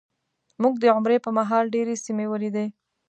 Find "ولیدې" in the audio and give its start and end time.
2.29-2.65